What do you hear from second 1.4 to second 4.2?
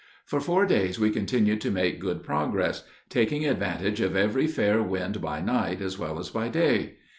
to make good progress, taking advantage of